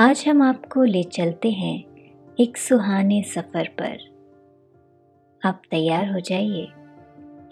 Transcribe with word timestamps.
आज 0.00 0.24
हम 0.28 0.42
आपको 0.42 0.82
ले 0.84 1.02
चलते 1.02 1.50
हैं 1.50 1.84
एक 2.40 2.56
सुहाने 2.56 3.22
सफ़र 3.22 3.68
पर। 3.80 3.98
आप 5.42 5.62
तैयार 5.70 6.10
हो 6.12 6.20
जाइए 6.20 6.66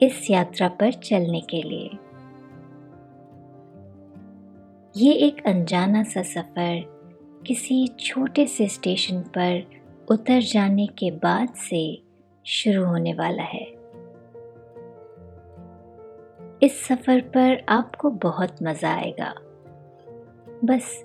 इस 0.02 0.30
यात्रा 0.30 0.68
पर 0.68 0.92
चलने 0.92 1.40
के 1.40 1.62
लिए। 1.62 1.88
ये 4.96 5.12
एक 5.12 5.42
अनजाना 5.46 6.02
सा 6.02 6.22
सफ़र 6.22 6.82
किसी 7.46 7.86
छोटे 8.00 8.46
से 8.46 8.68
स्टेशन 8.68 9.20
पर 9.20 9.64
उतर 10.10 10.40
जाने 10.42 10.86
के 10.86 11.10
बाद 11.10 11.54
से 11.54 12.02
शुरू 12.46 12.84
होने 12.84 13.14
वाला 13.14 13.42
है। 13.42 13.64
इस 16.62 16.84
सफ़र 16.84 17.20
पर 17.20 17.64
आपको 17.68 18.10
बहुत 18.10 18.62
मज़ा 18.62 18.94
आएगा। 18.94 19.34
बस 20.64 21.04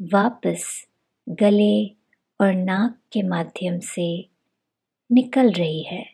वापस 0.00 0.64
गले 1.26 1.72
और 2.40 2.52
नाक 2.54 2.98
के 3.12 3.22
माध्यम 3.22 3.78
से 3.78 4.08
निकल 5.10 5.50
रही 5.52 5.82
है 5.82 6.04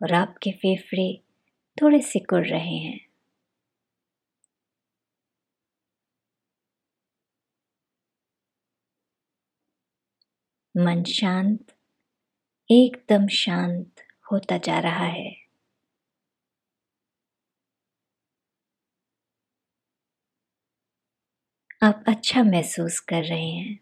और 0.00 0.12
आपके 0.12 0.50
फेफड़े 0.52 1.08
थोड़े 1.78 2.00
सिकुड़ 2.02 2.46
रहे 2.46 2.76
हैं। 2.76 3.00
मन 10.74 11.02
शांत, 11.02 11.72
एकदम 12.70 13.26
शांत 13.28 14.02
होता 14.32 14.58
जा 14.58 14.78
रहा 14.78 15.06
है। 15.06 15.37
आप 21.82 22.04
अच्छा 22.08 22.42
महसूस 22.42 23.00
कर 23.00 23.24
रहे 23.24 23.50
हैं। 23.50 23.78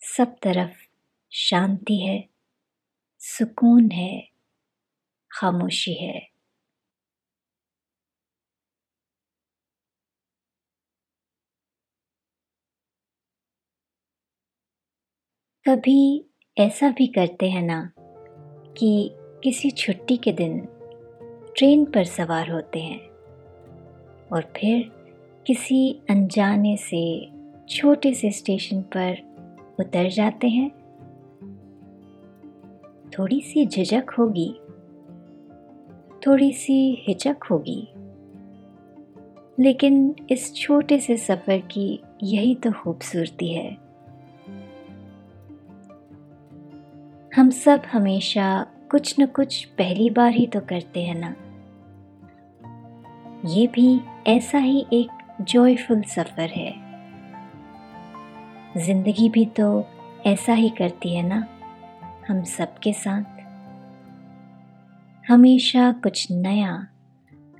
सब 0.00 0.36
तरफ़ 0.42 0.76
शांति 1.30 1.96
है, 1.96 2.28
सुकून 3.18 3.90
है, 3.90 4.28
खामोशी 5.30 5.94
है। 5.94 6.28
कभी 15.68 16.24
ऐसा 16.58 16.90
भी 16.90 17.06
करते 17.06 17.50
हैं 17.50 17.62
ना 17.62 17.92
कि 18.78 19.14
किसी 19.14 19.70
छुट्टी 19.70 20.16
के 20.16 20.32
दिन 20.32 20.68
ट्रेन 21.56 21.84
पर 21.84 22.04
सवार 22.04 22.50
होते 22.50 22.80
हैं 22.80 23.00
और 24.32 24.52
फिर 24.56 25.01
किसी 25.46 26.00
अनजाने 26.10 26.76
से 26.76 27.30
छोटे 27.68 28.14
से 28.14 28.30
स्टेशन 28.30 28.82
पर 28.82 29.16
उतर 29.80 30.08
जाते 30.08 30.48
हैं। 30.48 30.70
थोड़ी 33.18 33.40
सी 33.40 33.66
झिझक 33.66 34.04
होगी। 34.18 34.54
थोड़ी 36.26 36.52
सी 36.52 37.04
हिचक 37.08 37.36
होगी। 37.50 37.88
लेकिन 39.62 40.16
इस 40.30 40.54
छोटे 40.54 40.98
से 40.98 41.16
सफ़र 41.16 41.58
की 41.58 42.02
यही 42.22 42.54
तो 42.54 42.72
खूबसूरती 42.72 43.54
है। 43.54 43.78
हम 47.36 47.50
सब 47.50 47.82
हमेशा 47.92 48.66
कुछ 48.90 49.20
न 49.20 49.26
कुछ 49.26 49.64
पहली 49.64 50.10
बार 50.10 50.32
ही 50.32 50.46
तो 50.46 50.60
करते 50.60 51.02
हैं 51.02 51.14
ना। 51.14 51.36
ये 53.46 53.66
भी 53.66 54.00
ऐसा 54.26 54.58
ही 54.58 54.86
एक 54.92 55.21
जॉयफुल 55.44 56.02
सफ़र 56.08 56.50
है। 56.50 56.72
ज़िंदगी 58.76 59.28
भी 59.28 59.44
तो 59.46 59.66
ऐसा 60.26 60.52
ही 60.52 60.68
करती 60.68 61.14
है 61.14 61.22
ना, 61.22 61.46
हम 62.28 62.42
सबके 62.44 62.92
साथ। 62.92 63.40
हमेशा 65.24 65.90
कुछ 66.02 66.26
नया, 66.32 66.74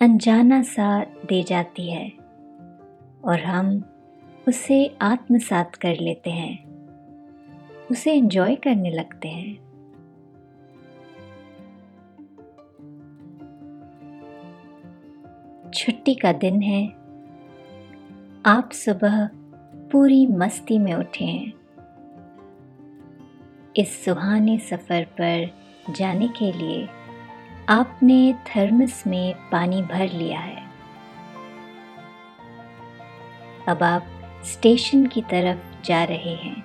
अनजाना 0.00 0.62
सा 0.62 0.98
दे 1.28 1.42
जाती 1.42 1.90
है, 1.90 2.08
और 3.24 3.40
हम 3.40 3.82
उसे 4.48 4.86
आत्मसात 5.02 5.76
कर 5.76 6.00
लेते 6.00 6.30
हैं, 6.30 6.58
उसे 7.90 8.12
एंजॉय 8.12 8.54
करने 8.54 8.90
लगते 8.90 9.28
हैं। 9.28 9.60
छुट्टी 15.70 16.14
का 16.14 16.32
दिन 16.32 16.60
है 16.62 17.01
आप 18.46 18.70
सुबह 18.72 19.26
पूरी 19.92 20.26
मस्ती 20.26 20.78
में 20.78 20.94
उठे 20.94 21.24
हैं। 21.24 21.52
इस 23.76 24.04
सुहाने 24.04 24.58
सफ़र 24.58 25.04
पर 25.04 25.54
जाने 25.90 26.28
के 26.28 26.52
लिए 26.52 26.88
आपने 27.68 28.32
थर्मस 28.32 29.04
में 29.06 29.34
पानी 29.50 29.82
भर 29.82 30.08
लिया 30.08 30.40
है। 30.40 30.62
अब 33.68 33.82
आप 33.82 34.06
स्टेशन 34.44 35.06
की 35.06 35.22
तरफ़ 35.22 35.82
जा 35.84 36.04
रहे 36.04 36.34
हैं। 36.34 36.64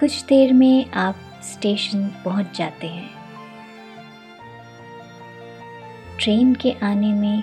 कुछ 0.00 0.24
देर 0.24 0.52
में 0.52 0.90
आप 0.90 1.16
स्टेशन 1.42 2.08
पहुँच 2.24 2.58
जाते 2.58 2.86
हैं। 2.86 3.15
ट्रेन 6.26 6.54
के 6.54 6.70
आने 6.72 7.12
में 7.12 7.42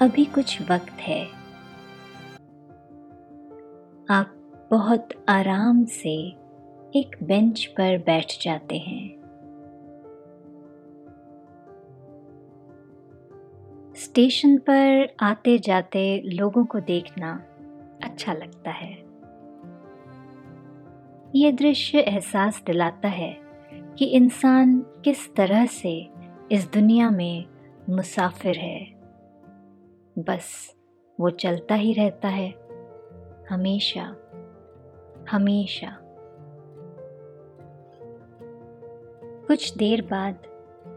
अभी 0.00 0.24
कुछ 0.24 0.62
वक्त 0.70 0.92
है। 0.92 1.26
आप 4.10 4.32
बहुत 4.70 5.08
आराम 5.28 5.84
से 5.84 6.14
एक 6.96 7.16
बेंच 7.22 7.66
पर 7.66 7.98
बैठ 7.98 8.26
जाते 8.42 8.78
हैं। 8.78 9.08
स्टेशन 13.94 14.58
पर 14.58 15.14
आते 15.20 15.58
जाते 15.58 16.22
लोगों 16.24 16.64
को 16.64 16.80
देखना 16.80 17.44
अच्छा 18.02 18.32
लगता 18.32 18.70
है। 18.70 18.92
ये 21.36 21.52
दृश्य 21.52 21.98
एहसास 21.98 22.62
दिलाता 22.66 23.08
है 23.08 23.40
कि 23.98 24.04
इंसान 24.04 24.78
किस 24.78 25.34
तरह 25.34 25.66
से 25.66 26.10
इस 26.52 26.72
दुनिया 26.72 27.10
में 27.10 27.59
मुसाफिर 27.90 28.56
है। 28.56 28.84
बस 30.18 30.76
वो 31.20 31.30
चलता 31.30 31.74
ही 31.74 31.92
रहता 31.92 32.28
है। 32.28 32.54
हमेशा 33.50 34.16
हमेशा। 35.30 35.98
कुछ 39.46 39.76
देर 39.76 40.02
बाद 40.02 40.34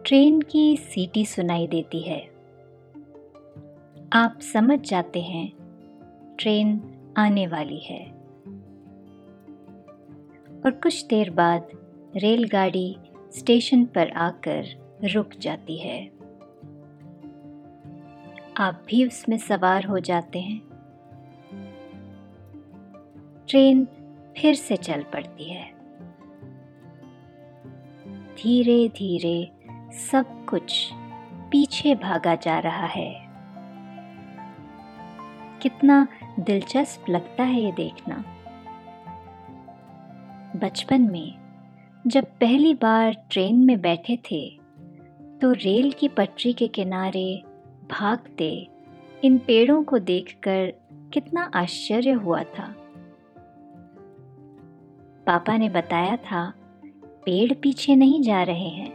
ट्रेन 0.05 0.41
की 0.41 0.77
सीटी 0.77 1.25
सुनाई 1.25 1.67
देती 1.67 1.99
है। 1.99 2.21
आप 4.13 4.39
समझ 4.53 4.89
जाते 4.89 5.21
हैं, 5.21 5.51
ट्रेन 6.39 6.81
आने 7.17 7.47
वाली 7.47 7.79
है। 7.79 8.11
और 10.65 10.71
कुछ 10.71 11.05
देर 11.05 11.29
बाद 11.29 11.67
रेलगाड़ी 12.15 12.97
स्टेशन 13.31 13.85
पर 13.85 14.09
आकर 14.09 14.65
रुक 15.13 15.29
जाती 15.29 15.77
है। 15.77 16.12
आप 18.57 18.83
भी 18.87 19.07
उसमें 19.07 19.37
सवार 19.37 19.85
हो 19.85 19.99
जाते 19.99 20.39
हैं। 20.39 20.61
ट्रेन 23.47 23.87
फिर 24.37 24.55
से 24.55 24.77
चल 24.77 25.03
पड़ती 25.03 25.43
है। 25.43 25.73
धीरे 28.35 28.89
धीरे 28.89 29.51
सब 29.91 30.45
कुछ 30.45 30.89
पीछे 31.51 31.95
भागा 31.95 32.35
जा 32.35 32.59
रहा 32.59 32.85
है। 32.85 33.27
कितना 35.61 36.07
दिलचस्प 36.39 37.09
लगता 37.09 37.43
है 37.43 37.61
ये 37.61 37.71
देखना। 37.71 38.23
बचपन 40.55 41.01
में 41.01 41.35
जब 42.07 42.25
पहली 42.25 42.73
बार 42.73 43.27
ट्रेन 43.31 43.55
में 43.55 43.81
बैठे 43.81 44.17
थे 44.17 44.59
तो 45.41 45.51
रेल 45.51 45.91
की 45.91 46.07
पटरी 46.07 46.53
के 46.53 46.67
किनारे 46.67 47.43
भागते 47.91 48.67
इन 49.23 49.37
पेड़ों 49.37 49.83
को 49.83 49.99
देखकर 49.99 50.73
कितना 51.13 51.51
आश्चर्य 51.55 52.11
हुआ 52.11 52.43
था। 52.43 52.75
पापा 55.27 55.57
ने 55.57 55.69
बताया 55.69 56.17
था, 56.17 56.53
पेड़ 57.25 57.53
पीछे 57.53 57.95
नहीं 57.95 58.21
जा 58.21 58.43
रहे 58.43 58.69
हैं, 58.69 58.93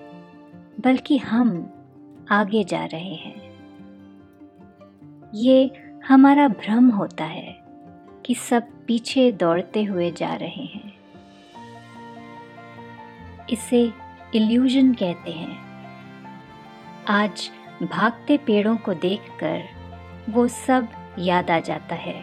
बल्कि 0.80 1.16
हम 1.16 1.70
आगे 2.30 2.64
जा 2.64 2.84
रहे 2.84 3.14
हैं। 3.14 3.48
ये 5.34 5.70
हमारा 6.08 6.48
भ्रम 6.48 6.88
होता 6.88 7.24
है 7.24 7.58
कि 8.26 8.34
सब 8.34 8.62
पीछे 8.86 9.32
दौड़ते 9.32 9.84
हुए 9.84 10.10
जा 10.10 10.34
रहे 10.34 10.64
हैं। 10.64 10.94
इसे 13.50 13.92
इल्यूजन 14.34 14.92
कहते 14.94 15.30
हैं। 15.30 15.58
आज 17.08 17.50
भागते 17.82 18.36
पेड़ों 18.36 18.76
को 18.76 18.94
देखकर 18.94 19.68
वो 20.32 20.48
सब 20.48 20.88
याद 21.18 21.50
आ 21.50 21.58
जाता 21.58 21.94
है। 21.94 22.20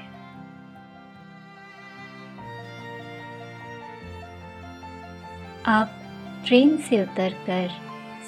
आप 5.65 6.01
ट्रेन 6.47 6.77
से 6.77 7.01
उतरकर 7.03 7.69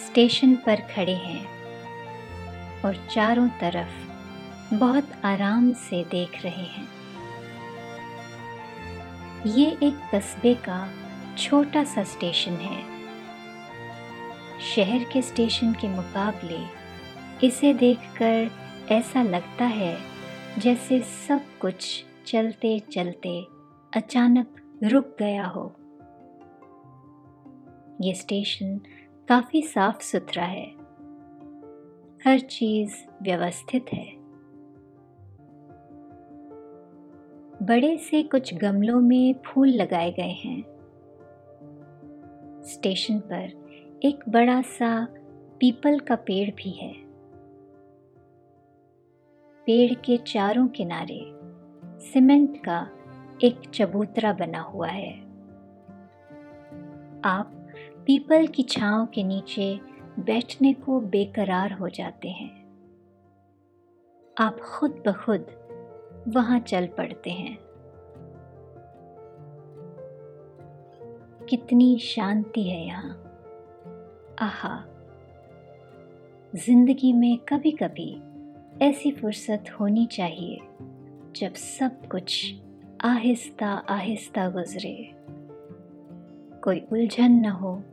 स्टेशन 0.06 0.56
पर 0.56 0.75
खड़े 0.75 1.15
हैं 1.15 1.45
और 2.81 3.07
चारों 3.12 3.47
तरफ़ 3.47 4.75
बहुत 4.75 5.12
आराम 5.25 5.71
से 5.73 6.03
देख 6.03 6.44
रहे 6.44 6.65
हैं। 6.65 6.88
ये 9.45 9.77
एक 9.83 10.09
कस्बे 10.15 10.53
का 10.53 10.89
छोटा 11.38 11.83
सा 11.83 12.03
स्टेशन 12.03 12.51
है। 12.51 12.81
शहर 14.59 15.03
के 15.03 15.21
स्टेशन 15.21 15.73
के 15.73 15.88
मुकाबले 15.88 16.76
इसे 17.43 17.73
देखकर 17.73 18.51
ऐसा 18.93 19.23
लगता 19.23 19.65
है 19.65 19.97
जैसे 20.57 21.01
सब 21.01 21.41
कुछ 21.61 22.05
चलते 22.25 22.79
चलते 22.79 23.47
अचानक 23.95 24.79
रुक 24.83 25.15
गया 25.19 25.45
हो। 25.45 25.75
ये 28.01 28.13
स्टेशन 28.13 28.77
काफ़ी 29.27 29.61
साफ़ 29.61 30.01
सुथरा 30.01 30.43
है। 30.43 30.67
हर 32.25 32.39
चीज़ 32.39 32.95
व्यवस्थित 33.21 33.85
है। 33.93 34.13
बड़े 37.65 37.97
से 37.97 38.23
कुछ 38.23 38.53
गमलों 38.53 39.01
में 39.01 39.35
फूल 39.45 39.69
लगाए 39.69 40.11
गए 40.11 40.39
हैं। 40.45 40.63
स्टेशन 42.63 43.19
पर 43.19 43.69
एक 44.05 44.29
बड़ा 44.29 44.61
सा 44.61 45.07
पीपल 45.59 45.99
का 45.99 46.15
पेड़ 46.15 46.51
भी 46.51 46.71
है। 46.71 47.06
पेड़ 49.67 49.93
के 49.93 50.17
चारों 50.17 50.67
किनारे 50.67 51.19
सीमेंट 51.99 52.57
का 52.57 52.87
एक 53.44 53.61
चबूतरा 53.73 54.33
बना 54.33 54.59
हुआ 54.59 54.87
है। 54.87 55.11
आप 57.25 57.68
पीपल 58.06 58.47
की 58.47 58.63
छांव 58.63 59.06
के 59.06 59.23
नीचे 59.23 59.80
बैठने 60.19 60.73
को 60.73 60.99
बेकरार 60.99 61.73
हो 61.73 61.89
जाते 61.89 62.30
हैं। 62.30 62.49
आप 64.37 64.59
खुद 64.59 65.03
ब 65.07 65.11
खुद 65.11 65.47
वहाँ 66.27 66.59
चल 66.59 66.87
पड़ते 66.87 67.30
हैं। 67.30 67.57
कितनी 71.49 71.97
शांति 71.97 72.63
है 72.63 72.85
यहाँ। 72.85 73.11
आहा, 74.39 74.83
ज़िंदगी 76.56 77.13
में 77.13 77.37
कभी 77.37 77.71
कभी 77.71 78.21
ऐसी 78.81 79.11
फुर्सत 79.11 79.63
होनी 79.79 80.05
चाहिए, 80.05 80.57
जब 81.35 81.53
सब 81.53 82.07
कुछ 82.07 82.55
आहिस्ता 83.03 83.67
आहिस्ता 83.67 84.49
गुजरे। 84.49 85.15
कोई 86.63 86.79
उलझन 86.79 87.31
न 87.31 87.45
हो, 87.45 87.83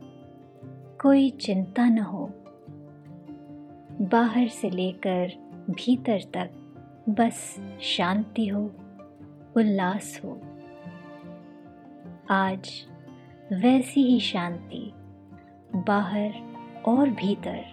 कोई 1.01 1.29
चिंता 1.29 1.89
न 1.89 1.97
हो। 1.97 2.29
बाहर 4.01 4.47
से 4.47 4.69
लेकर 4.69 5.31
भीतर 5.69 6.19
तक 6.33 6.51
बस 7.09 7.61
शांति 7.81 8.47
हो, 8.47 8.71
उल्लास 9.57 10.21
हो। 10.25 10.41
आज 12.29 12.87
वैसी 13.53 14.03
ही 14.03 14.19
शांति, 14.19 14.93
बाहर 15.75 16.33
और 16.85 17.09
भीतर 17.09 17.65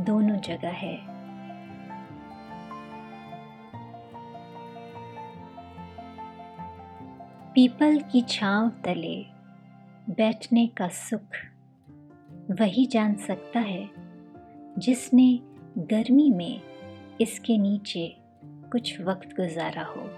दोनों 0.00 0.36
जगह 0.36 0.70
है। 0.70 1.11
पीपल 7.54 7.98
की 8.12 8.22
छांव 8.22 8.68
तले 8.84 9.26
बैठने 10.10 10.66
का 10.66 10.88
सुख 10.88 11.36
वही 12.60 12.86
जान 12.86 13.14
सकता 13.14 13.60
है 13.60 13.90
जिसने 14.78 15.40
गर्मी 15.78 16.30
में 16.30 16.60
इसके 17.20 17.58
नीचे 17.58 18.16
कुछ 18.44 19.00
वक्त 19.00 19.28
गुजारा 19.36 19.82
हो। 19.82 20.10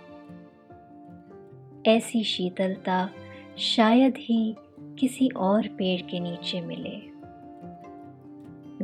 ऐसी 1.91 2.25
शीतलता 2.25 3.11
शायद 3.59 4.15
ही 4.17 4.57
किसी 4.81 5.29
और 5.29 5.69
पेड़ 5.69 6.03
के 6.03 6.21
नीचे 6.21 6.61
मिले। 6.61 6.97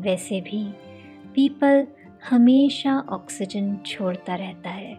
वैसे 0.01 0.41
भी 0.41 0.73
पीपल 1.35 1.87
हमेशा 2.31 3.01
ऑक्सीजन 3.01 3.77
छोड़ता 3.77 4.35
रहता 4.35 4.71
है। 4.71 4.95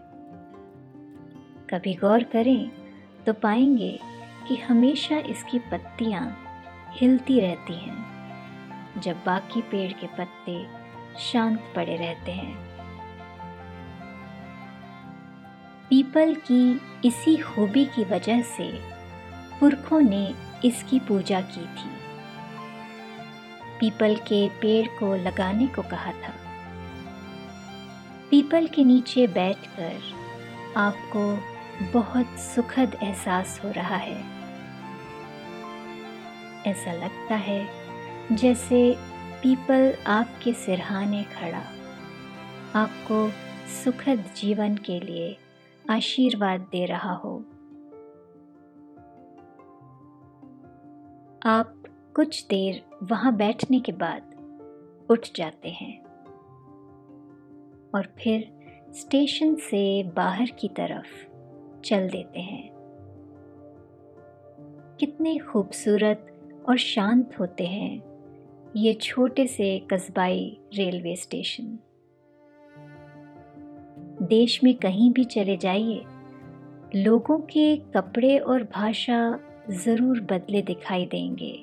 कभी 1.70 1.94
गौर 1.94 2.24
करें 2.24 2.81
तो 3.26 3.34
पाएँगे 3.34 4.00
कि 4.48 4.56
हमेशा 4.56 5.18
इसकी 5.18 5.60
पत्तियाँ 5.60 6.44
हिलती 6.92 7.40
रहती 7.40 7.74
हैं। 7.74 8.12
जब 9.02 9.24
बाकी 9.26 9.62
पेड़ 9.62 9.92
के 9.94 10.08
पत्ते 10.08 10.68
शांत 11.20 11.74
पड़े 11.76 11.96
रहते 11.96 12.32
हैं। 12.32 12.56
पीपल 15.90 16.36
की 16.36 16.82
इसी 17.06 17.38
खूबी 17.38 17.86
की 17.86 18.04
वजह 18.04 18.42
से 18.42 18.82
पुरखों 19.60 20.02
ने 20.02 20.36
इसकी 20.66 21.00
पूजा 21.00 21.42
की 21.42 21.62
थी। 21.62 21.92
पीपल 23.80 24.16
के 24.16 24.50
पेड़ 24.50 24.88
को 24.88 25.16
लगाने 25.16 25.68
को 25.68 25.82
कहा 25.82 26.12
था। 26.12 26.34
पीपल 28.30 28.68
के 28.68 28.84
नीचे 28.84 29.28
बैठकर 29.28 30.00
आपको 30.78 31.51
बहुत 31.82 32.40
सुखद 32.40 32.98
एहसास 33.04 33.62
हो 33.66 33.72
रहा 33.72 33.96
है। 33.96 34.42
ऐसा 36.72 36.92
लगता 36.92 37.36
है 37.36 37.68
जैसे 38.36 38.96
पीपल 39.44 39.94
आपके 40.08 40.54
सिरहाने 40.54 41.24
खड़ा। 41.24 41.64
आपको 42.76 43.30
सुखद 43.84 44.26
जीवन 44.36 44.76
के 44.76 45.00
लिए 45.00 45.38
आशीर्वाद 45.90 46.62
दे 46.62 46.86
रहा 46.86 47.14
हो। 47.14 47.46
आप 51.46 51.84
कुछ 52.16 52.46
देर 52.46 52.86
वहाँ 53.04 53.36
बैठने 53.36 53.80
के 53.80 53.92
बाद 53.92 54.22
उठ 55.10 55.28
जाते 55.36 55.70
हैं। 55.70 56.04
और 57.96 58.14
फिर 58.24 58.62
स्टेशन 58.94 59.56
से 59.56 60.04
बाहर 60.04 60.46
की 60.46 60.68
तरफ़ 60.68 61.31
चल 61.86 62.10
देते 62.10 62.40
हैं। 62.40 62.70
कितने 65.00 65.38
खूबसूरत 65.38 66.28
और 66.70 66.78
शांत 66.78 67.40
होते 67.40 67.66
हैं 67.66 68.02
ये 68.76 68.94
छोटे 68.94 69.48
से 69.48 69.80
कस्बाई 69.94 70.58
रेलवे 70.74 71.16
स्टेशन। 71.16 71.80
देश 74.22 74.64
में 74.64 74.74
कहीं 74.76 75.12
भी 75.12 75.24
चले 75.24 75.58
जाइए, 75.58 76.04
लोगों 76.96 77.38
के 77.40 77.76
कपड़े 77.78 78.38
और 78.38 78.64
भाषा 78.64 79.40
ज़रूर 79.72 80.20
बदले 80.22 80.62
दिखाई 80.62 81.06
देंगे। 81.06 81.54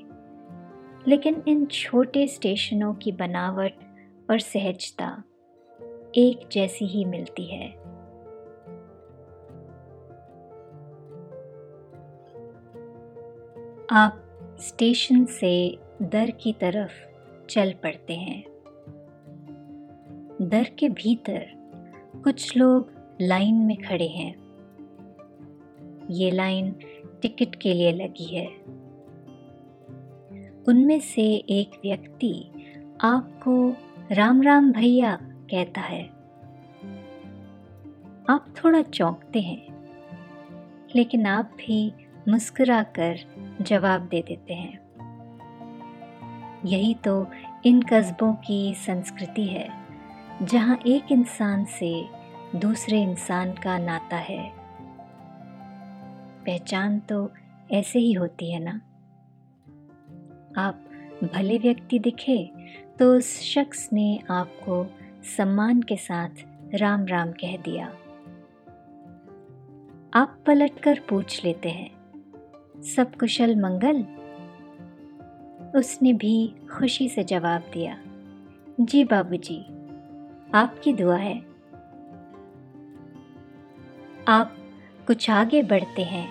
लेकिन 1.08 1.42
इन 1.48 1.66
छोटे 1.66 2.26
स्टेशनों 2.26 2.94
की 2.94 3.12
बनावट 3.12 3.75
और 4.30 4.38
सहजता 4.38 5.22
एक 6.14 6.48
जैसी 6.52 6.87
ही 6.87 7.04
मिलती 7.04 7.44
है। 7.44 7.68
आप 13.92 14.25
स्टेशन 14.61 15.25
से 15.25 15.78
दर 16.02 16.30
की 16.30 16.52
तरफ़ 16.52 16.92
चल 17.47 17.73
पड़ते 17.73 18.14
हैं। 18.14 18.45
दर 20.42 20.64
के 20.78 20.88
भीतर 20.88 21.47
कुछ 22.25 22.57
लोग 22.57 22.90
लाइन 23.21 23.54
में 23.54 23.76
खड़े 23.76 24.07
हैं। 24.07 24.35
ये 26.11 26.30
लाइन 26.30 26.75
टिकट 27.23 27.54
के 27.54 27.75
लिए 27.75 27.92
लगी 27.92 28.37
है। 28.37 28.47
उनमें 30.68 31.00
से 31.00 31.23
एक 31.35 31.71
व्यक्ति 31.85 32.50
आपको 33.00 33.75
राम 34.12 34.42
राम 34.42 34.73
भैया 34.73 35.16
कहता 35.23 35.80
है। 35.80 36.04
आप 38.28 38.54
थोड़ा 38.64 38.83
चौंकते 38.83 39.40
हैं, 39.40 39.88
लेकिन 40.97 41.26
आप 41.26 41.50
भी 41.59 41.92
मुस्कुराकर 42.28 43.18
जवाब 43.62 44.00
दे 44.00 44.23
देते 44.23 44.55
हैं। 44.55 44.79
यही 46.65 46.95
तो 46.95 47.27
इन 47.65 47.83
कस्बों 47.83 48.33
की 48.35 48.75
संस्कृति 48.75 49.47
है, 49.47 49.69
जहाँ 50.43 50.79
एक 50.87 51.12
इंसान 51.12 51.65
से 51.65 52.09
दूसरे 52.57 53.03
इंसान 53.03 53.53
का 53.53 53.79
नाता 53.79 54.17
है। 54.17 54.53
पहचान 56.47 56.99
तो 57.00 57.31
ऐसे 57.71 57.99
ही 57.99 58.12
होती 58.12 58.53
है 58.53 58.61
ना? 58.61 58.81
आप 60.57 60.85
भले 61.35 61.59
व्यक्ति 61.59 61.99
दिखे 61.99 62.50
तो 62.99 63.15
उस 63.15 63.41
शख्स 63.43 63.88
ने 63.93 64.21
आपको 64.31 64.87
सम्मान 65.37 65.83
के 65.83 65.97
साथ 65.97 66.45
राम 66.75 67.07
राम 67.07 67.33
कह 67.33 67.57
दिया। 67.57 67.87
आप 70.15 70.38
पलटकर 70.47 71.00
पूछ 71.09 71.45
लेते 71.45 71.69
हैं 71.69 71.98
सब 72.78 73.14
कुशल 73.16 73.54
मंगल। 73.56 74.04
उसने 75.78 76.12
भी 76.12 76.54
खुशी 76.70 77.08
से 77.08 77.25
जवाब 77.25 77.70
दिया 77.73 77.97
जी 78.80 79.02
बाबूजी, 79.04 79.58
आपकी 80.54 80.92
दुआ 80.92 81.16
है। 81.16 81.37
आप 84.28 84.56
कुछ 85.06 85.28
आगे 85.30 85.62
बढ़ते 85.62 86.04
हैं 86.04 86.28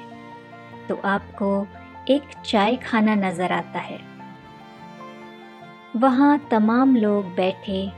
तो 0.87 0.95
आपको 1.05 1.67
एक 2.09 2.23
चाय 2.45 2.75
खाना 2.77 3.15
नज़र 3.17 3.51
आता 3.51 3.79
है। 3.79 3.99
वहाँ 5.95 6.37
तमाम 6.51 6.95
लोग 6.95 7.35
बैठे 7.35 7.89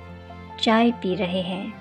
चाय 0.62 0.92
पी 0.92 1.16
रहे 1.16 1.42
हैं। 1.42 1.74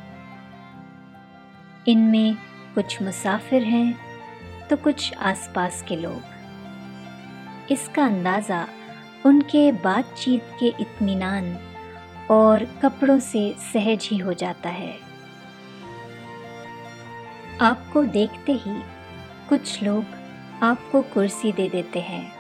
इनमें 1.89 2.35
कुछ 2.75 3.03
मुसाफिर 3.03 3.63
हैं 3.65 3.95
तो 4.71 4.77
कुछ 4.77 5.13
आसपास 5.17 5.85
के 5.89 5.97
लोग। 5.97 6.38
इसका 7.71 8.05
अंदाज़ा 8.05 8.69
उनके 9.27 9.73
बातचीत 9.73 10.43
के 10.61 10.67
इत्मीनान 10.67 11.59
और 12.31 12.65
कपड़ों 12.65 13.19
से 13.19 13.55
सहज 13.73 14.09
ही 14.13 14.19
हो 14.19 14.33
जाता 14.33 14.69
है। 14.69 14.99
आपको 17.61 18.05
देखते 18.05 18.53
ही 18.53 18.83
कुछ 19.49 19.83
लोग 19.83 20.05
आपको 20.63 21.03
कुर्सी 21.03 21.53
दे 21.53 21.69
देते 21.69 22.01
हैं। 22.01 22.33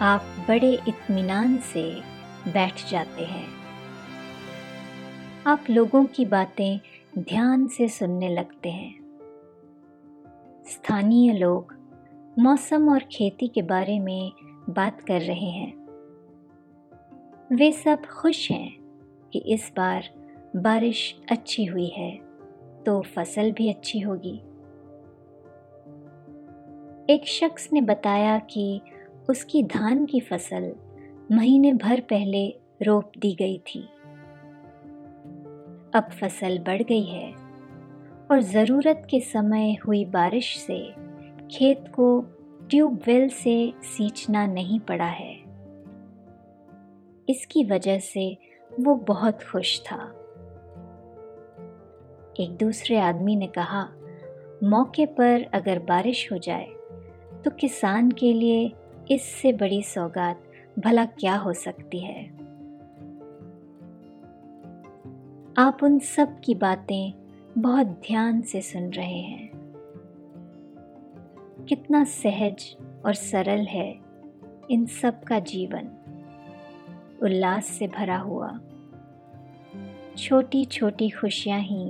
आप 0.00 0.44
बड़े 0.48 0.78
इत्मीनान 0.88 1.56
से 1.56 2.02
बैठ 2.48 2.90
जाते 2.90 3.24
हैं। 3.24 3.46
आप 5.46 5.64
लोगों 5.70 6.04
की 6.04 6.24
बातें 6.24 6.80
ध्यान 7.18 7.66
से 7.66 7.88
सुनने 7.88 8.28
लगते 8.28 8.70
हैं। 8.70 8.94
स्थानीय 10.66 11.32
लोग 11.32 11.75
मौसम 12.38 12.88
और 12.88 13.04
खेती 13.12 13.48
के 13.48 13.62
बारे 13.62 13.98
में 13.98 14.32
बात 14.70 15.00
कर 15.00 15.20
रहे 15.20 15.50
हैं। 15.50 15.72
वे 17.52 17.72
सब 17.72 18.06
खुश 18.06 18.50
हैं 18.50 18.76
कि 19.32 19.38
इस 19.38 19.72
बार 19.76 20.08
बारिश 20.56 21.20
अच्छी 21.30 21.64
हुई 21.64 21.86
है 21.86 22.10
तो 22.84 23.00
फ़सल 23.02 23.52
भी 23.52 23.68
अच्छी 23.70 24.00
होगी। 24.00 24.34
एक 27.14 27.26
शख्स 27.26 27.68
ने 27.72 27.80
बताया 27.80 28.38
कि 28.38 28.80
उसकी 29.30 29.62
धान 29.62 30.04
की 30.06 30.20
फ़सल 30.20 30.72
महीने 31.32 31.72
भर 31.72 32.00
पहले 32.00 32.48
रोप 32.82 33.12
दी 33.18 33.34
गई 33.34 33.58
थी। 33.58 33.80
अब 35.94 36.08
फ़सल 36.12 36.58
बढ़ 36.58 36.82
गई 36.82 37.04
है 37.04 37.32
और 38.30 38.40
ज़रूरत 38.40 39.06
के 39.10 39.20
समय 39.20 39.76
हुई 39.86 40.04
बारिश 40.04 40.56
से 40.58 41.05
खेत 41.50 41.84
को 41.88 42.20
ट्यूबवेल 42.70 43.28
से 43.28 43.72
सींचना 43.82 44.46
नहीं 44.46 44.80
पड़ा 44.80 45.04
है। 45.04 45.34
इसकी 47.28 47.64
वजह 47.64 47.98
से 47.98 48.38
वो 48.80 48.94
बहुत 48.94 49.42
खुश 49.42 49.80
था। 49.80 50.12
एक 52.40 52.56
दूसरे 52.60 52.98
आदमी 52.98 53.36
ने 53.36 53.46
कहा, 53.46 53.88
मौके 54.64 55.06
पर 55.06 55.42
अगर 55.54 55.78
बारिश 55.78 56.32
हो 56.32 56.38
जाए 56.38 56.66
तो 57.44 57.50
किसान 57.50 58.10
के 58.10 58.32
लिए 58.32 58.72
इससे 59.10 59.52
बड़ी 59.52 59.82
सौगात 59.82 60.42
भला 60.78 61.04
क्या 61.04 61.36
हो 61.36 61.52
सकती 61.52 61.98
है? 61.98 62.26
आप 65.58 65.78
उन 65.82 65.98
सब 65.98 66.40
की 66.40 66.54
बातें 66.54 67.12
बहुत 67.58 67.86
ध्यान 67.86 68.42
से 68.42 68.60
सुन 68.60 68.90
रहे 68.90 69.20
हैं। 69.20 69.55
कितना 71.68 72.04
सहज 72.04 72.64
और 73.06 73.14
सरल 73.14 73.64
है 73.66 73.88
इन 74.70 74.84
सब 74.86 75.22
का 75.24 75.38
जीवन। 75.38 75.88
उल्लास 77.22 77.66
से 77.68 77.86
भरा 77.88 78.16
हुआ। 78.18 78.48
छोटी 80.18 80.64
छोटी 80.64 81.08
खुशियाँ 81.10 81.60
ही 81.60 81.84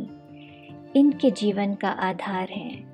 इनके 0.97 1.31
जीवन 1.31 1.75
का 1.75 1.89
आधार 1.89 2.49
हैं। 2.49 2.85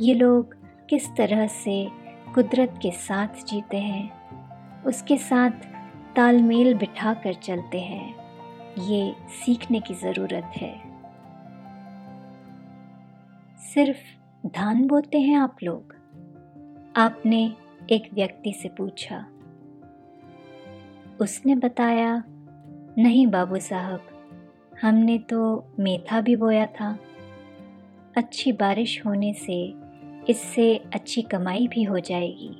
ये 0.00 0.14
लोग 0.14 0.54
किस 0.88 1.08
तरह 1.16 1.46
से 1.46 1.88
कुदरत 2.34 2.78
के 2.82 2.90
साथ 2.90 3.44
जीते 3.46 3.76
हैं, 3.76 4.82
उसके 4.82 5.16
साथ 5.16 5.66
तालमेल 6.16 6.74
बिठा 6.74 7.14
कर 7.14 7.34
चलते 7.34 7.80
हैं, 7.80 8.14
ये 8.78 9.14
सीखने 9.44 9.80
की 9.80 9.94
ज़रूरत 9.94 10.52
है। 10.56 10.74
सिर्फ़ 13.74 14.19
धान 14.46 14.86
बोते 14.86 15.20
हैं 15.20 15.36
आप 15.36 15.56
लोग? 15.62 15.94
आपने 16.96 17.56
एक 17.90 18.14
व्यक्ति 18.14 18.52
से 18.52 18.68
पूछा। 18.68 19.26
उसने 21.20 21.54
बताया, 21.54 22.24
नहीं 22.98 23.26
बाबू 23.26 23.58
साहब, 23.58 24.00
हमने 24.82 25.18
तो 25.18 25.66
मेथा 25.78 26.20
भी 26.20 26.36
बोया 26.36 26.66
था। 26.66 26.98
अच्छी 28.16 28.52
बारिश 28.52 29.06
होने 29.06 29.32
से 29.32 29.74
इससे 30.28 30.76
अच्छी 30.94 31.22
कमाई 31.22 31.68
भी 31.68 31.82
हो 31.82 31.98
जाएगी। 31.98 32.50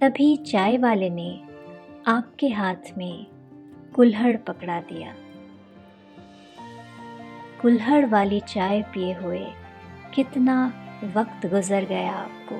तभी 0.00 0.36
चाय 0.36 0.78
वाले 0.78 1.10
ने 1.10 1.40
आपके 2.06 2.48
हाथ 2.48 2.98
में 2.98 3.26
कुल्हड़ 3.94 4.36
पकड़ा 4.36 4.80
दिया। 4.80 5.14
कुल्हड़ 7.62 8.06
वाली 8.06 8.40
चाय 8.40 8.82
पिए 8.82 9.14
हुए 9.14 9.46
कितना 10.14 10.74
वक्त 11.14 11.46
गुजर 11.46 11.84
गया 11.84 12.12
आपको। 12.12 12.56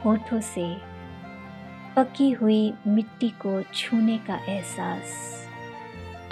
होठों 0.00 0.40
से 0.40 0.76
पकी 1.96 2.30
हुई 2.30 2.74
मिट्टी 2.86 3.28
को 3.28 3.62
छूने 3.62 4.18
का 4.18 4.34
एहसास 4.48 5.12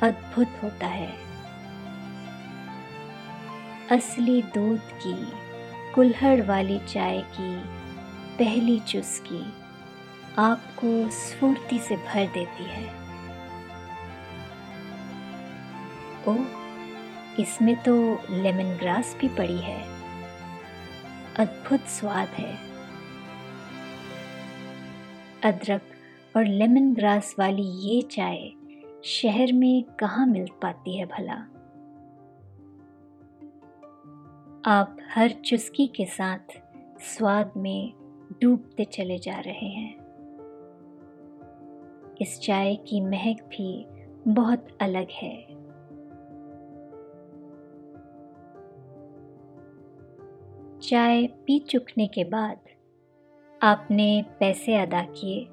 अद्भुत 0.03 0.49
होता 0.63 0.87
है। 0.87 1.15
असली 3.91 4.43
दूध 4.43 4.81
की, 4.81 5.33
कुल्हड़ 5.93 6.43
वाली 6.43 6.79
चाय 6.79 7.21
की 7.21 7.57
पहली 8.39 8.81
चुस्की 8.81 9.53
आपको 10.39 11.11
स्फूर्ति 11.11 11.79
से 11.79 11.97
भर 11.97 12.27
देती 12.27 12.65
है। 12.65 12.96
ओ 16.29 16.37
इसमें 17.41 17.83
तो 17.83 18.19
लेमन 18.31 18.77
ग्रास 18.81 19.17
भी 19.21 19.29
पड़ी 19.29 19.59
है। 19.59 19.83
अद्भुत 21.37 21.81
स्वाद 21.81 22.29
है। 22.29 22.57
अदरक 25.45 25.83
और 26.37 26.45
लेमन 26.45 26.95
ग्रास 26.95 27.35
वाली 27.39 27.63
ये 27.63 28.03
चाय 28.03 28.51
शहर 29.05 29.53
में 29.53 29.83
कहाँ 29.83 30.27
मिल 30.27 30.47
पाती 30.63 30.99
है 30.99 31.07
भला? 31.07 31.37
आप 34.73 34.97
हर 35.15 35.31
चुस्की 35.31 35.87
के 35.87 36.05
साथ 36.05 36.63
स्वाद 37.01 37.53
में 37.57 37.93
डूबते 38.43 38.85
चले 38.85 39.19
जा 39.19 39.41
रहे 39.41 39.69
हैं। 39.69 39.95
इस 42.21 42.41
चाय 42.41 42.75
की 42.77 43.01
महक 43.01 43.37
भी 43.43 43.87
बहुत 44.29 44.69
अलग 44.81 45.07
है। 45.11 45.46
चाय 50.87 51.27
पी 51.27 51.59
चुकने 51.59 52.07
के 52.07 52.25
बाद 52.25 52.59
आपने 53.63 54.25
पैसे 54.41 54.77
अदा 54.77 55.03
किए 55.03 55.45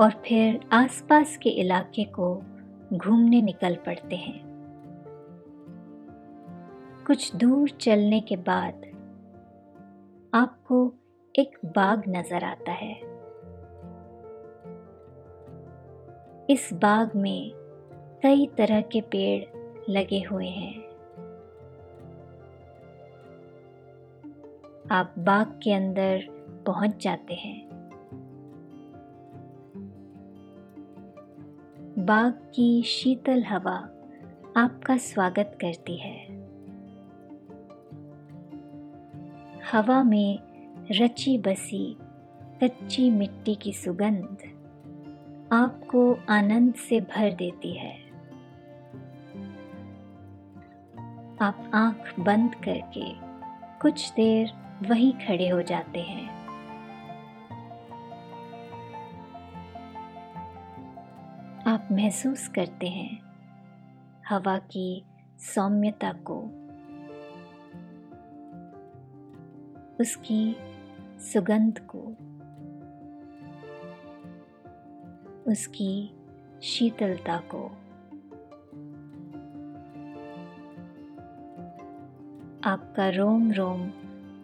और 0.00 0.22
फिर 0.26 0.60
आसपास 0.72 1.36
के 1.36 1.50
इलाके 1.50 2.04
को 2.04 2.42
घूमने 2.92 3.42
निकल 3.42 3.74
पड़ते 3.74 4.16
हैं। 4.16 4.40
कुछ 7.06 7.36
दूर 7.36 7.70
चलने 7.70 8.20
के 8.20 8.36
बाद 8.36 8.74
आपको 10.34 10.94
एक 11.38 11.58
बाग 11.66 12.02
नज़र 12.08 12.44
आता 12.44 12.72
है। 12.72 12.94
इस 16.50 16.70
बाग 16.72 17.16
में 17.16 17.52
कई 18.22 18.46
तरह 18.58 18.80
के 18.80 19.00
पेड़ 19.00 19.44
लगे 19.92 20.20
हुए 20.20 20.48
हैं। 20.48 20.89
आप 24.92 25.14
बाग 25.18 25.60
के 25.62 25.72
अंदर 25.72 26.24
पहुँच 26.66 27.04
जाते 27.04 27.34
हैं। 27.34 27.68
बाग 31.98 32.32
की 32.32 32.82
शीतल 32.82 33.44
हवा 33.44 33.76
आपका 34.56 34.96
स्वागत 34.96 35.58
करती 35.60 35.96
है। 35.96 36.26
हवा 39.72 40.02
में 40.02 40.38
रची 40.90 41.38
बसी 41.38 41.96
कच्ची 42.62 43.10
मिट्टी 43.10 43.54
की 43.54 43.72
सुगंध 43.72 44.36
आपको 45.52 46.18
आनंद 46.28 46.74
से 46.74 47.00
भर 47.00 47.34
देती 47.34 47.76
है। 47.78 47.96
आप 51.40 51.70
आँख 51.74 52.20
बंद 52.20 52.54
करके 52.54 53.14
कुछ 53.78 54.12
देर 54.12 54.59
वहीं 54.82 55.12
खड़े 55.12 55.48
हो 55.48 55.62
जाते 55.62 56.00
हैं। 56.00 56.40
आप 61.66 61.88
महसूस 61.92 62.48
करते 62.48 62.88
हैं 62.88 63.22
हवा 64.28 64.58
की 64.58 65.04
सौम्यता 65.38 66.12
को। 66.12 66.40
उसकी 70.00 70.56
सुगंध 71.18 71.78
को। 71.78 71.98
उसकी 75.50 76.14
शीतलता 76.62 77.42
को। 77.54 77.66
आपका 82.64 83.08
रोम 83.08 83.52
रोम 83.52 83.92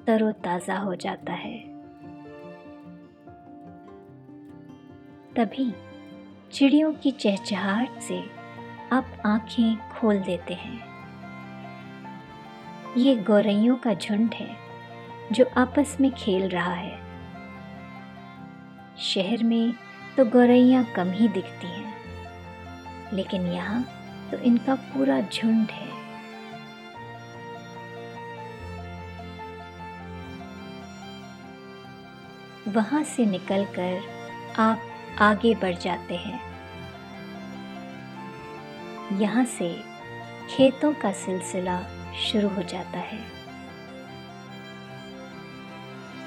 तरोताज़ा 0.07 0.77
हो 0.79 0.95
जाता 0.95 1.33
है। 1.33 1.59
तभी 5.37 5.73
चिड़ियों 6.53 6.93
की 6.93 7.11
चहचहाहट 7.13 7.99
से 8.01 8.19
आप 8.93 9.23
आँखें 9.27 9.77
खोल 9.91 10.19
देते 10.19 10.55
हैं। 10.55 10.79
ये 12.97 13.17
गौरैयों 13.23 13.77
का 13.77 13.95
झुंड 13.95 14.35
है, 14.35 14.49
जो 15.33 15.45
आपस 15.57 15.97
में 16.01 16.11
खेल 16.15 16.49
रहा 16.49 16.75
है। 16.75 16.95
शहर 19.05 19.43
में 19.45 19.75
तो 20.17 20.25
गौरैया 20.27 20.83
कम 20.97 21.11
ही 21.11 21.29
दिखती 21.29 21.67
हैं, 21.67 21.95
लेकिन 23.13 23.47
यहाँ 23.47 23.83
तो 24.31 24.39
इनका 24.39 24.75
पूरा 24.75 25.21
झुंड 25.23 25.71
है। 25.71 25.86
वहाँ 32.69 33.03
से 33.03 33.27
निकलकर 33.27 34.01
आप 34.59 34.81
आगे 35.19 35.55
बढ़ 35.55 35.77
जाते 35.77 36.15
हैं। 36.15 36.41
यहाँ 39.19 39.45
से 39.45 39.77
खेतों 40.51 40.93
का 40.95 41.13
सिलसिला 41.13 41.81
शुरू 42.15 42.49
हो 42.49 42.63
जाता 42.63 42.99
है। 42.99 43.19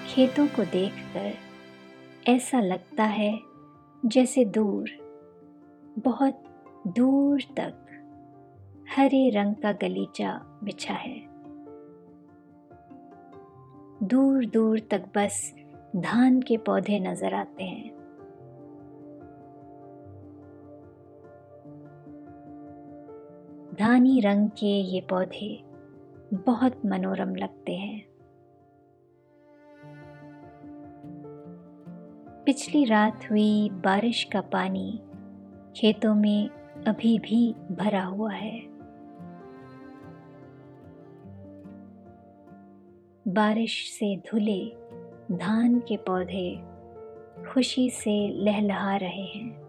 खेतों 0.07 0.47
को 0.47 0.63
देखकर 0.63 1.33
ऐसा 2.31 2.59
लगता 2.59 3.03
है 3.03 3.39
जैसे 4.05 4.45
दूर, 4.45 4.89
बहुत 5.99 6.43
दूर 6.87 7.41
तक 7.41 7.85
हरे 8.97 9.29
रंग 9.29 9.55
का 9.55 9.71
गलीचा 9.71 10.59
बिछा 10.63 10.93
है। 10.93 11.19
दूर 14.03 14.45
दूर 14.45 14.79
तक 14.79 15.03
बस 15.15 15.53
धान 15.95 16.41
के 16.41 16.57
पौधे 16.57 16.99
नज़र 16.99 17.33
आते 17.33 17.63
हैं। 17.63 17.89
धानी 23.79 24.19
रंग 24.19 24.49
के 24.49 24.65
ये 24.65 25.01
पौधे 25.01 25.63
बहुत 26.33 26.85
मनोरम 26.85 27.35
लगते 27.35 27.75
हैं। 27.75 28.05
पिछली 32.45 32.85
रात 32.85 33.29
हुई 33.31 33.69
बारिश 33.69 34.23
का 34.23 34.41
पानी 34.41 35.01
खेतों 35.75 36.15
में 36.15 36.49
अभी 36.87 37.19
भी 37.19 37.55
भरा 37.71 38.03
हुआ 38.03 38.33
है। 38.33 38.59
बारिश 43.27 43.91
से 43.99 44.15
धुले 44.17 44.61
धान 45.31 45.79
के 45.79 45.97
पौधे 45.97 46.61
खुशी 47.51 47.89
से 47.89 48.29
लहलहा 48.29 48.95
रहे 48.95 49.25
हैं। 49.25 49.61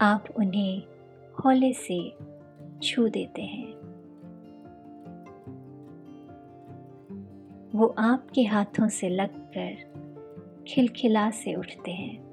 आप 0.00 0.24
उन्हें 0.36 0.82
हौले 1.44 1.72
से 1.72 2.16
छू 2.82 3.08
देते 3.08 3.42
हैं। 3.42 3.72
वो 7.74 7.94
आपके 7.98 8.42
हाथों 8.42 8.88
से 8.88 9.08
लगकर 9.08 9.92
खिलखिला 10.68 11.30
से 11.30 11.54
उठते 11.54 11.90
हैं। 11.90 12.32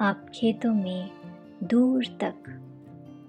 आप 0.00 0.26
खेतों 0.34 0.74
में 0.74 1.10
दूर 1.64 2.04
तक 2.06 2.62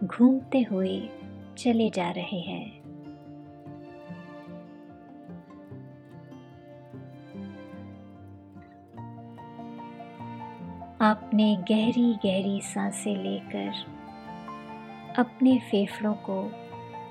घूमते 0.03 0.61
हुए 0.61 1.09
चले 1.57 1.89
जा 1.89 2.09
रहे 2.11 2.39
हैं। 2.39 2.77
आपने 11.01 11.55
गहरी 11.55 12.13
गहरी 12.13 12.61
साँसें 12.61 13.15
लेकर 13.15 13.71
अपने 15.17 15.57
फेफड़ों 15.59 16.13
को 16.13 16.51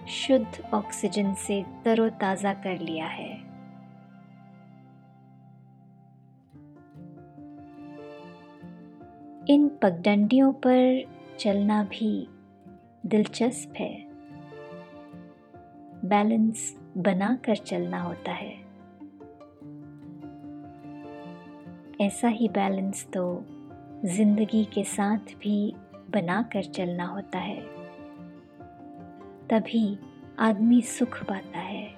शुद्ध 0.09 0.71
ऑक्सीजन 0.75 1.35
से 1.35 1.65
तरोताज़ा 1.85 2.53
कर 2.55 2.79
लिया 2.79 3.07
है। 3.07 3.47
इन 9.49 9.69
पगडंडियों 9.83 10.53
पर 10.53 11.05
चलना 11.39 11.83
भी 11.85 12.29
दिलचस्प 13.07 13.73
है। 13.77 14.07
बैलेंस 16.05 16.77
बनाकर 16.97 17.57
चलना 17.57 18.01
होता 18.03 18.33
है। 18.33 18.67
ऐसा 22.01 22.29
ही 22.29 22.49
बैलेंस 22.49 23.07
तो 23.07 23.45
ज़िंदगी 24.05 24.65
के 24.65 24.85
साथ 24.85 25.19
भी 25.19 25.75
बना 26.11 26.43
कर 26.43 26.63
चलना 26.63 27.05
होता 27.05 27.39
है। 27.39 27.61
तभी 29.51 29.99
आदमी 30.39 30.83
सुख 30.83 31.25
पाता 31.25 31.59
है। 31.59 31.95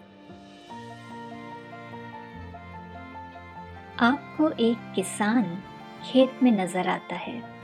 आपको 4.00 4.50
एक 4.50 4.92
किसान 4.94 5.62
खेत 6.04 6.42
में 6.42 6.52
नज़र 6.52 6.88
आता 6.88 7.16
है। 7.16 7.57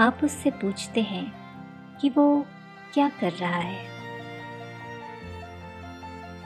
आप 0.00 0.20
उससे 0.24 0.50
पूछते 0.50 1.00
हैं 1.02 1.26
कि 2.00 2.08
वो 2.08 2.24
क्या 2.94 3.08
कर 3.20 3.32
रहा 3.32 3.56
है। 3.56 3.88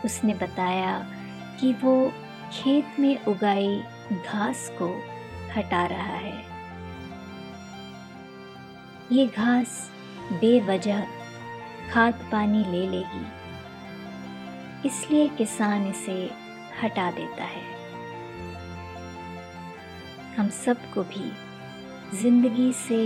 उसने 0.05 0.35
बताया 0.35 0.99
कि 1.61 1.73
वो 1.83 1.93
खेत 2.53 2.99
में 3.01 3.25
उगाई 3.25 3.77
घास 4.13 4.69
को 4.73 4.89
हटा 5.57 5.85
रहा 5.87 6.17
है। 6.17 6.43
ये 9.13 9.27
घास 9.27 9.91
बेवजह 10.33 11.05
खाद 11.93 12.29
पानी 12.33 12.65
ले 12.65 12.87
लेगी, 12.89 13.25
इसलिए 14.89 15.29
किसान 15.29 15.87
इसे 15.87 16.19
हटा 16.83 17.11
देता 17.11 17.45
है। 17.45 17.63
हम 20.37 20.49
सबको 20.57 21.03
भी 21.05 21.31
ज़िंदगी 22.15 22.73
से 22.79 23.01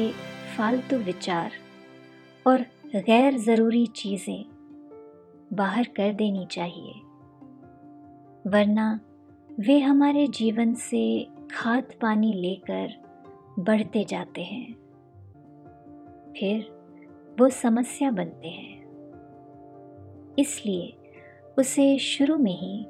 फालतू 0.48 0.96
विचार 0.96 1.52
और 2.46 2.64
गैर 2.96 3.36
ज़रूरी 3.38 3.86
चीज़ें 3.86 4.44
बाहर 5.52 5.88
कर 5.96 6.12
देनी 6.12 6.46
चाहिए, 6.46 6.92
वरना 8.46 8.88
वे 9.60 9.78
हमारे 9.78 10.26
जीवन 10.28 10.74
से 10.74 11.02
खाद 11.52 11.92
पानी 12.02 12.32
लेकर 12.32 12.94
बढ़ते 13.58 14.04
जाते 14.04 14.42
हैं। 14.42 14.72
फिर 16.32 16.68
वो 17.40 17.48
समस्या 17.48 18.10
बनते 18.10 18.48
हैं। 18.48 18.76
इसलिए 20.38 20.94
उसे 21.58 21.98
शुरू 21.98 22.36
में 22.38 22.52
ही 22.52 22.86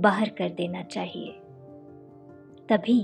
बाहर 0.00 0.28
कर 0.28 0.50
देना 0.50 0.82
चाहिए, 0.82 1.32
तभी 2.68 3.00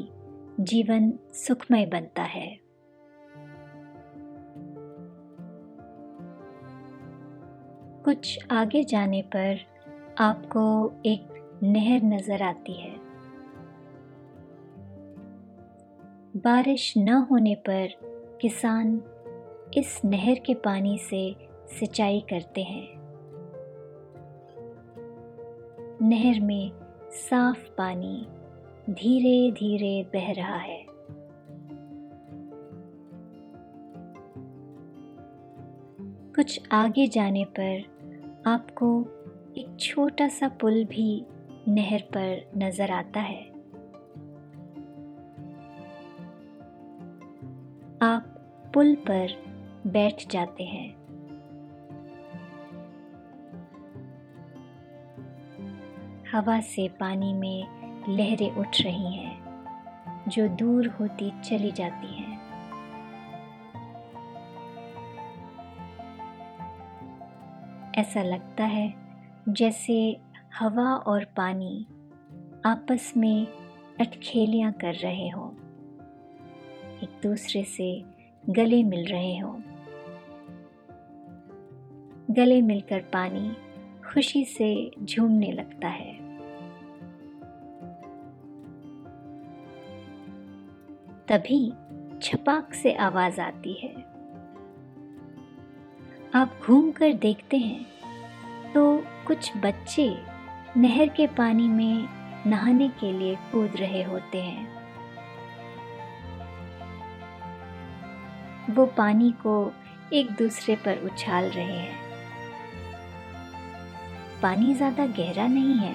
जीवन 0.61 1.12
सुखमय 1.37 1.87
बनता 1.87 2.23
है। 2.23 2.67
कुछ 8.09 8.38
आगे 8.51 8.85
जाने 8.85 9.23
पर 9.23 9.59
आपको 10.18 10.92
एक 11.07 11.59
नहर 11.62 12.03
नज़र 12.03 12.42
आती 12.42 12.73
है। 12.73 12.97
बारिश 16.37 16.94
न 16.99 17.09
होने 17.09 17.55
पर 17.55 17.88
किसान 18.40 19.03
इस 19.77 20.01
नहर 20.05 20.38
के 20.38 20.55
पानी 20.55 20.99
से 20.99 21.37
सिंचाई 21.68 22.21
करते 22.21 22.62
हैं। 22.62 22.88
नहर 26.03 26.40
में 26.40 26.71
साफ़ 27.11 27.68
पानी 27.79 28.27
धीरे 28.90 29.53
धीरे 29.53 30.11
बह 30.12 30.33
रहा 30.33 30.57
है। 30.57 30.88
कुछ 36.35 36.61
आगे 36.73 37.07
जाने 37.07 37.44
पर 37.44 37.97
आपको 38.48 38.88
एक 39.58 39.76
छोटा 39.80 40.28
सा 40.28 40.48
पुल 40.48 40.84
भी 40.84 41.24
नहर 41.68 42.00
पर 42.16 42.50
नज़र 42.56 42.90
आता 42.90 43.20
है। 43.20 43.42
आप 48.02 48.24
पुल 48.74 48.94
पर 48.94 49.28
बैठ 49.87 50.28
जाते 50.30 50.64
हैं। 50.64 50.88
हवा 56.32 56.61
से 56.61 56.88
पानी 56.88 57.32
में 57.32 57.66
लहरें 58.08 58.50
उठ 58.50 58.80
रही 58.80 59.14
हैं, 59.14 59.37
जो 60.28 60.48
दूर 60.48 60.88
होती 60.88 61.30
चली 61.40 61.72
जाती 61.72 62.14
हैं। 62.14 62.28
ऐसा 67.98 68.22
लगता 68.22 68.64
है 68.64 68.94
जैसे 69.48 70.20
हवा 70.58 70.94
और 70.96 71.24
पानी 71.24 71.87
आपस 72.66 73.12
में 73.16 73.46
अटखेलियाँ 74.00 74.72
कर 74.72 74.94
रहे 74.94 75.28
हों। 75.28 75.52
एक 76.98 77.20
दूसरे 77.22 77.64
से 77.64 78.04
गले 78.48 78.82
मिल 78.82 79.06
रहे 79.06 79.38
हों। 79.38 79.61
गले 82.30 82.62
मिलकर 82.62 83.00
पानी 83.00 83.56
खुशी 84.12 84.44
से 84.44 84.90
झूमने 85.04 85.52
लगता 85.52 85.88
है। 85.88 86.14
तभी 91.28 91.72
छपाक 92.22 92.74
से 92.74 92.94
आवाज़ 92.94 93.40
आती 93.40 93.72
है। 93.72 94.17
आप 96.38 96.51
घूम 96.62 96.90
कर 96.90 97.12
देखते 97.12 97.57
हैं 97.57 98.72
तो 98.72 98.83
कुछ 99.27 99.51
बच्चे 99.57 100.05
नहर 100.77 101.09
के 101.09 101.27
पानी 101.27 101.66
में 101.68 102.09
नहाने 102.46 102.88
के 103.01 103.11
लिए 103.12 103.35
कूद 103.53 103.77
रहे 103.77 104.03
होते 104.03 104.42
हैं। 104.42 104.66
वो 108.70 108.85
पानी 108.96 109.31
को 109.40 109.55
एक 110.12 110.31
दूसरे 110.33 110.77
पर 110.77 111.03
उछाल 111.05 111.44
रहे 111.46 111.79
हैं। 111.79 111.96
पानी 114.42 114.74
ज़्यादा 114.74 115.07
गहरा 115.09 115.46
नहीं 115.46 115.74
है, 115.79 115.94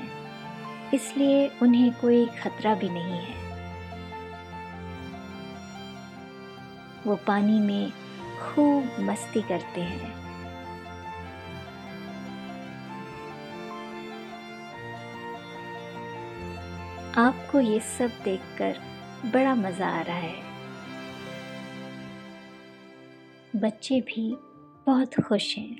इसलिए 0.94 1.48
उन्हें 1.62 1.92
कोई 2.02 2.26
खतरा 2.42 2.74
भी 2.76 2.90
नहीं 2.90 3.20
है। 3.20 3.36
वो 7.08 7.16
पानी 7.28 7.60
में 7.60 7.92
खूब 8.42 9.00
मस्ती 9.02 9.42
करते 9.42 9.82
हैं। 9.84 10.23
आपको 17.18 17.60
ये 17.60 17.80
सब 17.80 18.12
देखकर 18.24 18.78
बड़ा 19.34 19.56
मज़ा 19.56 19.88
आ 19.88 20.02
रहा 20.02 20.16
है। 20.16 20.44
बच्चे 23.56 24.02
भी 24.02 24.38
बहुत 24.86 25.20
खुश 25.20 25.58
हैं। 25.58 25.76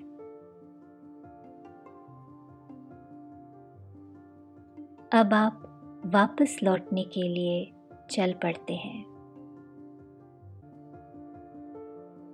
अब 5.14 5.34
आप 5.34 5.64
वापस 6.06 6.58
लौटने 6.64 7.04
के 7.04 7.22
लिए 7.22 7.74
चल 8.12 8.34
पड़ते 8.34 8.74
हैं। 8.74 9.06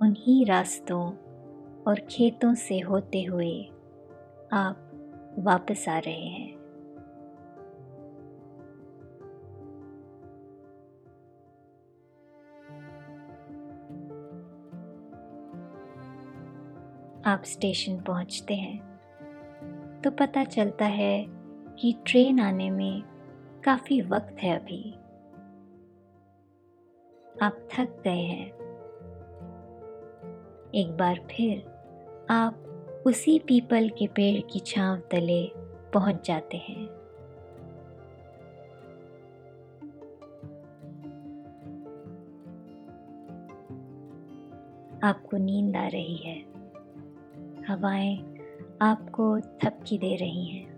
उन्हीं 0.02 0.46
रास्तों 0.46 1.12
और 1.84 2.08
खेतों 2.10 2.54
से 2.56 2.80
होते 2.80 3.24
हुए 3.24 3.64
आप 4.54 4.92
वापस 5.40 5.86
आ 5.90 5.98
रहे 5.98 6.28
हैं। 6.28 6.59
आप 17.30 17.44
स्टेशन 17.44 18.00
पहुँचते 18.00 18.54
हैं 18.54 20.02
तो 20.04 20.12
पता 20.12 20.44
चलता 20.44 20.86
है 20.86 21.26
कि 21.80 21.96
ट्रेन 22.08 22.40
आने 22.40 22.70
में 22.70 23.04
काफ़ी 23.64 24.02
वक्त 24.02 24.36
है 24.40 24.60
अभी। 24.60 24.94
आप 27.42 27.68
थक 27.74 28.02
गए 28.04 28.22
हैं। 28.22 28.48
एक 30.76 30.98
बार 31.00 31.16
फिर 31.16 31.58
आप 32.30 32.54
उसी 33.06 33.40
पीपल 33.40 33.90
के 33.90 34.08
पेड़ 34.08 34.42
की 34.42 34.60
छांव 34.60 34.98
तले 34.98 35.52
पहुँच 35.94 36.28
जाते 36.28 36.58
हैं। 36.58 36.86
आपको 45.04 45.38
नींद 45.38 45.76
आ 45.76 45.88
रही 45.88 46.16
है। 46.16 46.49
हवाएँ 47.70 48.18
आपको 48.82 49.40
थपकी 49.40 49.98
दे 49.98 50.16
रही 50.16 50.46
हैं। 50.46 50.70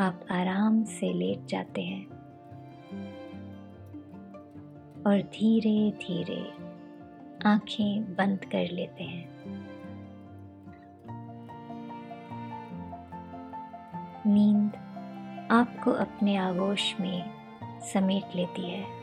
आप 0.00 0.26
आराम 0.30 0.84
से 0.84 1.12
लेट 1.12 1.46
जाते 1.46 1.82
हैं। 1.82 2.06
और 5.06 5.22
धीरे 5.22 5.90
धीरे 5.90 6.52
आँखें 7.48 8.14
बंद 8.14 8.44
कर 8.44 8.70
लेते 8.70 9.04
हैं। 9.04 9.28
नींद 14.26 14.72
आपको 15.50 15.90
अपने 15.90 16.36
आगोश 16.36 17.00
में 17.00 17.30
समेट 17.80 18.36
लेती 18.36 18.70
है। 18.70 19.01